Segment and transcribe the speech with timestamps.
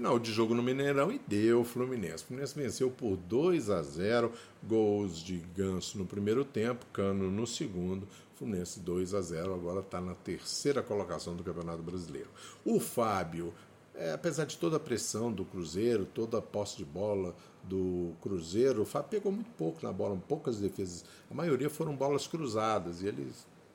[0.00, 2.24] Final de jogo no Mineirão e deu Fluminense.
[2.24, 7.46] O Fluminense venceu por 2 a 0, gols de Ganso no primeiro tempo, Cano no
[7.46, 8.08] segundo.
[8.34, 12.30] Fluminense 2 a 0, agora está na terceira colocação do Campeonato Brasileiro.
[12.64, 13.52] O Fábio
[13.94, 18.80] é, apesar de toda a pressão do Cruzeiro, toda a posse de bola do Cruzeiro,
[18.80, 21.04] o Fábio pegou muito pouco na bola, poucas defesas.
[21.30, 23.30] A maioria foram bolas cruzadas e ele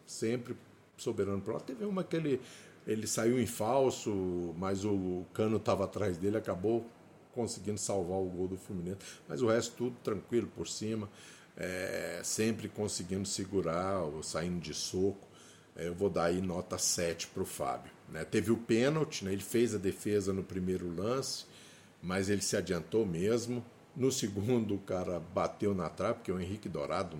[0.07, 0.57] sempre
[0.98, 1.60] soberano para lá.
[1.60, 2.42] Teve uma que ele,
[2.86, 6.86] ele saiu em falso, mas o Cano estava atrás dele, acabou
[7.34, 9.00] conseguindo salvar o gol do Fluminense.
[9.28, 11.10] Mas o resto tudo tranquilo por cima,
[11.57, 15.28] é, sempre conseguindo segurar, saindo de soco.
[15.76, 17.92] É, eu vou dar aí nota 7 para o Fábio.
[18.10, 18.24] Né?
[18.24, 19.34] Teve o pênalti, né?
[19.34, 21.46] ele fez a defesa no primeiro lance,
[22.02, 23.64] mas ele se adiantou mesmo.
[23.96, 27.18] No segundo, o cara bateu na trave, porque o Henrique Dourado,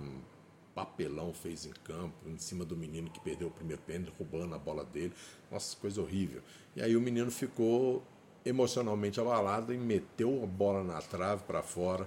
[0.76, 4.58] papelão fez em campo, em cima do menino que perdeu o primeiro pênalti, roubando a
[4.58, 5.14] bola dele.
[5.50, 6.42] Nossa, coisa horrível.
[6.76, 8.04] E aí o menino ficou
[8.44, 12.06] emocionalmente abalado e meteu a bola na trave para fora.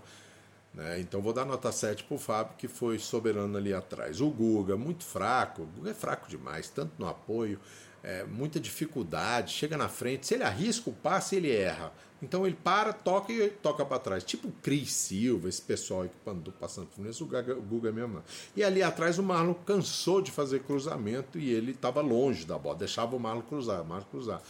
[0.73, 0.99] Né?
[0.99, 4.21] Então vou dar nota 7 para o Fábio, que foi soberano ali atrás.
[4.21, 7.59] O Guga, muito fraco, o Guga é fraco demais, tanto no apoio,
[8.03, 11.91] é, muita dificuldade, chega na frente, se ele arrisca o passe, ele erra.
[12.21, 14.23] Então ele para, toca e toca para trás.
[14.23, 17.91] Tipo o Cris Silva, esse pessoal aí que andou passando por isso, o Guga, Guga
[17.91, 18.23] mesmo não.
[18.55, 22.75] E ali atrás o Marlon cansou de fazer cruzamento e ele estava longe da bola,
[22.75, 24.41] deixava o Marlon cruzar, o Marlon cruzar.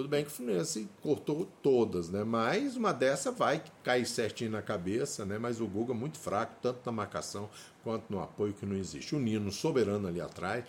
[0.00, 2.24] Tudo bem que o Fluminense cortou todas, né?
[2.24, 5.36] Mas uma dessa vai cair certinho na cabeça, né?
[5.36, 7.50] Mas o Guga muito fraco, tanto na marcação
[7.84, 9.14] quanto no apoio que não existe.
[9.14, 10.64] O Nino soberano ali atrás,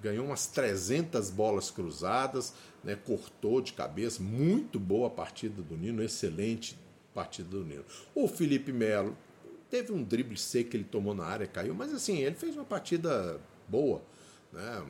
[0.00, 2.94] ganhou umas 300 bolas cruzadas, né?
[2.94, 6.78] Cortou de cabeça, muito boa a partida do Nino, excelente
[7.12, 7.84] partida do Nino.
[8.14, 9.18] O Felipe Melo
[9.68, 12.64] teve um drible seco que ele tomou na área, caiu, mas assim, ele fez uma
[12.64, 14.00] partida boa
[14.52, 14.84] né?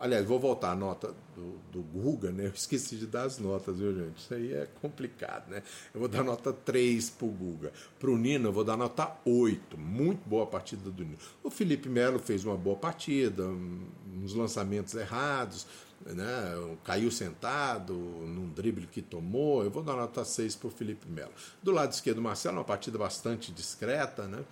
[0.00, 2.46] Aliás, vou voltar à nota do, do Guga, né?
[2.46, 4.16] Eu esqueci de dar as notas, viu, gente?
[4.16, 5.62] Isso aí é complicado, né?
[5.92, 7.70] Eu vou dar nota 3 pro Guga.
[7.98, 9.76] Pro Nino, eu vou dar nota 8.
[9.76, 11.18] Muito boa partida do Nino.
[11.42, 15.66] O Felipe Melo fez uma boa partida, uns lançamentos errados,
[16.06, 16.54] né?
[16.82, 19.62] Caiu sentado num drible que tomou.
[19.62, 21.32] Eu vou dar nota 6 pro Felipe Melo.
[21.62, 24.42] Do lado esquerdo, Marcelo, uma partida bastante discreta, né?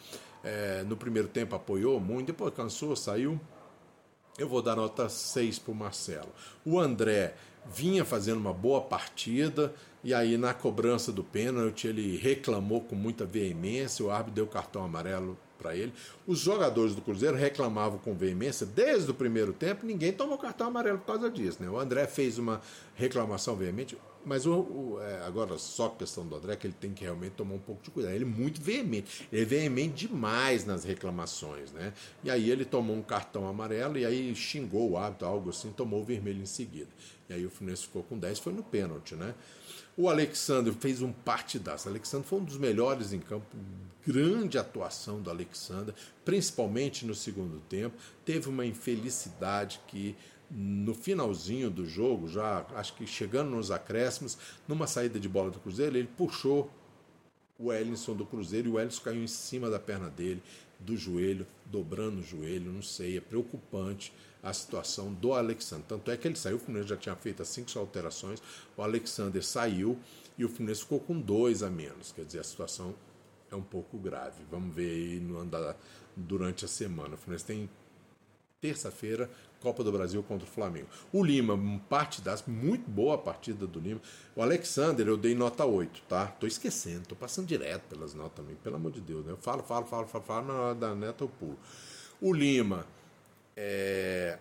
[0.44, 3.40] É, no primeiro tempo apoiou muito, depois cansou, saiu
[4.38, 6.28] eu vou dar nota 6 para o Marcelo.
[6.64, 7.34] O André
[7.66, 13.26] vinha fazendo uma boa partida e aí na cobrança do pênalti ele reclamou com muita
[13.26, 15.92] veemência, o árbitro deu cartão amarelo para ele.
[16.26, 20.98] Os jogadores do Cruzeiro reclamavam com veemência desde o primeiro tempo, ninguém tomou cartão amarelo
[20.98, 21.62] por causa disso.
[21.62, 21.68] Né?
[21.68, 22.62] O André fez uma
[22.94, 26.92] reclamação veemente, mas o, o é, agora só a questão do André que ele tem
[26.92, 28.14] que realmente tomar um pouco de cuidado.
[28.14, 31.72] Ele é muito veemente, ele é veemente demais nas reclamações.
[31.72, 31.92] Né?
[32.22, 36.00] E aí ele tomou um cartão amarelo e aí xingou o árbitro, algo assim, tomou
[36.00, 36.88] o vermelho em seguida.
[37.28, 39.14] E aí o Fluminense ficou com 10, foi no pênalti.
[39.14, 39.34] Né?
[40.00, 41.88] O Alexandre fez um partidaço.
[41.88, 43.44] O Alexandre foi um dos melhores em campo.
[44.06, 45.92] Grande atuação do Alexandre,
[46.24, 47.96] principalmente no segundo tempo.
[48.24, 50.14] Teve uma infelicidade que
[50.48, 54.38] no finalzinho do jogo, já acho que chegando nos acréscimos,
[54.68, 56.70] numa saída de bola do Cruzeiro, ele puxou
[57.58, 60.42] o Ellison do Cruzeiro e o Ellison caiu em cima da perna dele,
[60.78, 65.84] do joelho, dobrando o joelho, não sei, é preocupante a situação do Alexandre.
[65.88, 68.40] Tanto é que ele saiu, o Fluminense já tinha feito as cinco alterações,
[68.76, 69.98] o Alexander saiu
[70.36, 72.94] e o Fluminense ficou com dois a menos, quer dizer, a situação
[73.50, 74.44] é um pouco grave.
[74.50, 75.76] Vamos ver aí no andar
[76.14, 77.14] durante a semana.
[77.14, 77.68] O Fluminense tem
[78.60, 79.30] terça-feira,
[79.60, 80.88] Copa do Brasil contra o Flamengo.
[81.12, 81.58] O Lima,
[81.88, 84.00] parte das muito boa partida do Lima.
[84.34, 86.26] O Alexander, eu dei nota 8, tá?
[86.26, 89.32] Tô esquecendo, tô passando direto pelas notas também, pelo amor de Deus, né?
[89.32, 91.58] Eu falo, falo, falo, falo, falo, na hora da neta eu pulo.
[92.20, 92.86] O Lima,
[93.56, 94.38] é...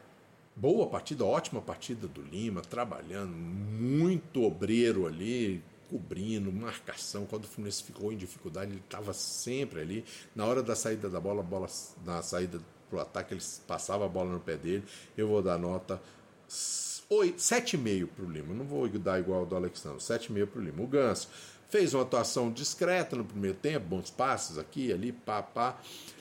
[0.55, 7.25] boa partida, ótima partida do Lima, trabalhando, muito obreiro ali, cobrindo, marcação.
[7.25, 10.05] Quando o Fluminense ficou em dificuldade, ele estava sempre ali.
[10.35, 11.67] Na hora da saída da bola, bola
[12.05, 12.59] na saída
[12.89, 14.83] pro ataque, ele passava a bola no pé dele.
[15.17, 16.01] Eu vou dar nota
[16.49, 18.53] 7,5 para o Lima.
[18.53, 20.83] Não vou dar igual ao do Alexandre, 7,5 para o Lima.
[20.83, 21.29] O Ganso
[21.69, 25.77] fez uma atuação discreta no primeiro tempo, bons passes aqui, ali, pá, pá.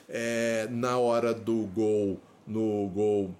[0.09, 3.35] É, na hora do gol, no gol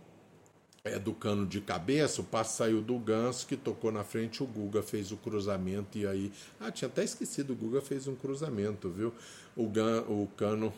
[0.88, 4.46] é, do cano de cabeça, o passe saiu do Ganso, que tocou na frente, o
[4.46, 6.32] Guga fez o cruzamento e aí.
[6.60, 9.14] Ah, tinha até esquecido, o Guga fez um cruzamento, viu?
[9.56, 10.74] O, Gan, o cano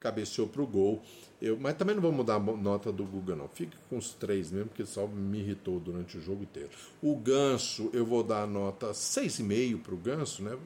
[0.00, 1.02] cabeceou para o gol.
[1.40, 3.48] Eu, mas também não vou mudar a nota do Guga, não.
[3.48, 6.70] Fique com os três mesmo, porque só me irritou durante o jogo inteiro.
[7.02, 10.58] O Ganso, eu vou dar a nota 6,5 para o Ganso, né?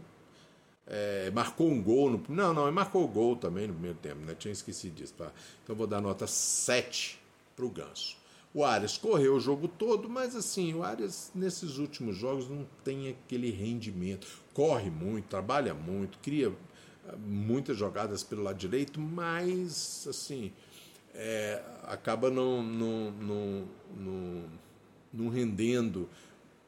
[0.87, 2.23] É, marcou um gol no.
[2.29, 4.35] Não, não, ele marcou o gol também no primeiro tempo, né?
[4.35, 5.15] Tinha esquecido disso.
[5.15, 5.33] Tá?
[5.63, 7.19] Então eu vou dar nota 7
[7.57, 8.17] para o Ganso.
[8.55, 13.09] O Arias correu o jogo todo, mas assim, o Arias nesses últimos jogos não tem
[13.09, 14.29] aquele rendimento.
[14.55, 16.53] Corre muito, trabalha muito, cria
[17.09, 20.53] ah, muitas jogadas pelo lado direito, mas assim,
[21.13, 24.45] é, acaba não, não, não, não,
[25.13, 26.09] não rendendo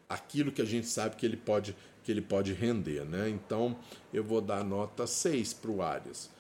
[0.09, 3.29] aquilo que a gente sabe que ele pode que ele pode render, né?
[3.29, 3.77] Então
[4.13, 6.31] eu vou dar nota 6 para o Arias.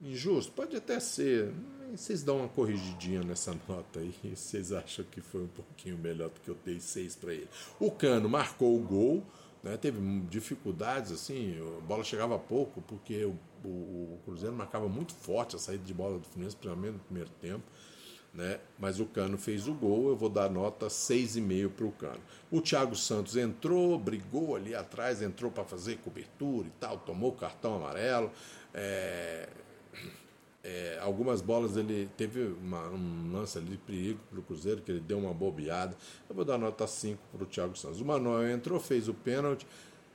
[0.00, 0.52] Injusto?
[0.52, 1.52] Pode até ser.
[1.94, 4.14] Vocês dão uma corrigidinha nessa nota aí.
[4.34, 7.48] Vocês acham que foi um pouquinho melhor do que eu dei 6 para ele.
[7.78, 9.22] O Cano marcou o gol,
[9.62, 9.76] né?
[9.76, 15.56] teve dificuldades, assim, a bola chegava pouco, porque o, o, o Cruzeiro marcava muito forte
[15.56, 17.64] a saída de bola do Fluminense, principalmente no primeiro tempo
[18.32, 18.60] né?
[18.78, 22.20] Mas o Cano fez o gol, eu vou dar nota 6,5 para o Cano.
[22.50, 27.74] O Thiago Santos entrou, brigou ali atrás, entrou para fazer cobertura e tal, tomou cartão
[27.74, 28.30] amarelo.
[28.72, 29.48] É,
[30.62, 34.90] é, algumas bolas ele teve uma, um lance ali de perigo para o Cruzeiro, que
[34.90, 35.96] ele deu uma bobeada.
[36.28, 38.00] Eu vou dar nota 5 para o Thiago Santos.
[38.00, 39.66] O Manuel entrou, fez o pênalti.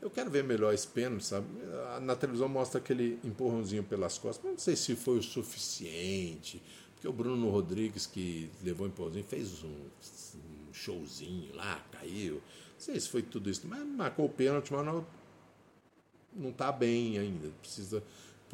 [0.01, 1.48] Eu quero ver melhor esse pênalti, sabe?
[2.01, 6.62] Na televisão mostra aquele empurrãozinho pelas costas, mas não sei se foi o suficiente
[7.06, 12.36] porque o Bruno Rodrigues, que levou em pauzinho, fez um, um, showzinho lá, caiu.
[12.36, 15.06] Não sei se foi tudo isso, mas marcou o pênalti, mas não,
[16.33, 17.50] não tá bem ainda.
[17.62, 18.04] Precisa,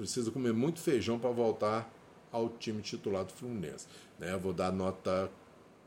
[0.01, 1.94] precisa comer muito feijão para voltar
[2.31, 3.88] ao time titular do Fluminense.
[4.18, 4.36] Né?
[4.36, 5.30] Vou dar nota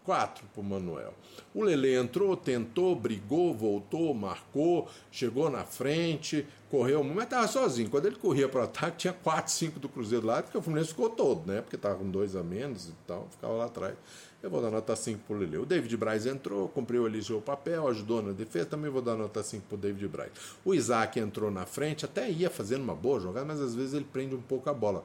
[0.04, 1.14] 4 para o Manuel.
[1.54, 7.88] O Lele entrou, tentou, brigou, voltou, marcou, chegou na frente, correu, mas estava sozinho.
[7.88, 10.90] Quando ele corria para o ataque, tinha 4, 5 do Cruzeiro lá, porque o Fluminense
[10.90, 11.62] ficou todo, né?
[11.62, 13.94] Porque estava com dois a menos e tal, ficava lá atrás.
[14.42, 15.56] Eu vou dar nota 5 para o Lele.
[15.56, 19.42] O David Braz entrou, cumpriu ali seu papel, ajudou na defesa, também vou dar nota
[19.42, 20.30] 5 para o David Braz.
[20.62, 24.04] O Isaac entrou na frente, até ia fazendo uma boa jogada, mas às vezes ele
[24.04, 25.02] prende um pouco a bola.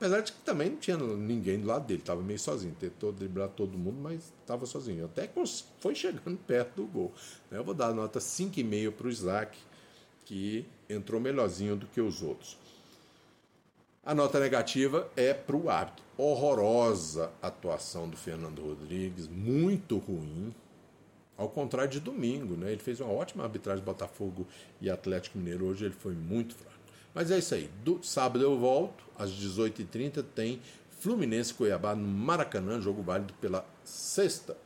[0.00, 2.74] Apesar de que também não tinha ninguém do lado dele, estava meio sozinho.
[2.80, 5.04] Tentou driblar todo mundo, mas estava sozinho.
[5.04, 5.30] Até
[5.78, 7.12] foi chegando perto do gol.
[7.50, 7.58] Né?
[7.58, 9.58] Eu vou dar nota 5,5 para o Isaac,
[10.24, 12.56] que entrou melhorzinho do que os outros.
[14.02, 16.02] A nota negativa é para o árbitro.
[16.16, 20.54] Horrorosa atuação do Fernando Rodrigues, muito ruim.
[21.36, 22.72] Ao contrário de domingo, né?
[22.72, 24.46] Ele fez uma ótima arbitragem Botafogo
[24.80, 25.66] e Atlético Mineiro.
[25.66, 26.69] Hoje ele foi muito fraco.
[27.14, 27.68] Mas é isso aí.
[27.84, 30.60] Do, sábado eu volto, às 18h30, tem
[31.00, 34.56] Fluminense Cuiabá no Maracanã, jogo válido pela sexta,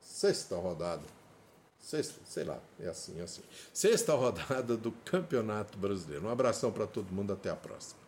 [0.00, 1.02] sexta rodada.
[1.78, 3.42] Sexta, sei lá, é assim, é assim.
[3.72, 6.26] Sexta rodada do Campeonato Brasileiro.
[6.26, 7.99] Um abração para todo mundo, até a próxima.